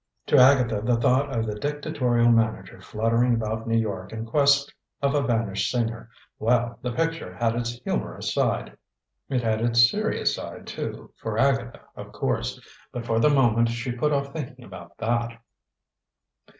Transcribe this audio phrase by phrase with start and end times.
[0.25, 5.13] To Agatha the thought of the dictatorial manager fluttering about New York in quest of
[5.13, 8.75] a vanished singer well, the picture had its humorous side.
[9.29, 12.59] It had its serious side, too, for Agatha, of course,
[12.91, 15.39] but for the moment she put off thinking about that.